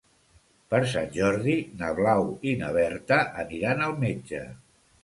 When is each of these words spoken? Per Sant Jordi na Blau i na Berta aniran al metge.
Per 0.73 0.79
Sant 0.93 1.11
Jordi 1.17 1.55
na 1.83 1.91
Blau 2.01 2.27
i 2.53 2.57
na 2.63 2.73
Berta 2.81 3.21
aniran 3.47 3.87
al 3.91 3.97
metge. 4.07 4.45